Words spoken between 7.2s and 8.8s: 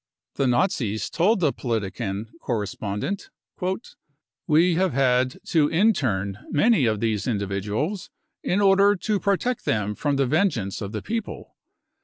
individuals in